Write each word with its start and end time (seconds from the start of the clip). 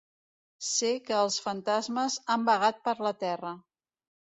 Sé 0.67 0.89
que 1.09 1.13
els 1.25 1.37
fantasmes 1.49 2.17
han 2.37 2.49
vagat 2.51 2.83
per 2.91 2.97
la 3.11 3.15
Terra. 3.27 3.55